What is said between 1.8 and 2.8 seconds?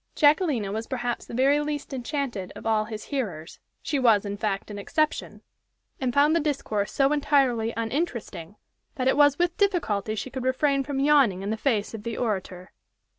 enchanted of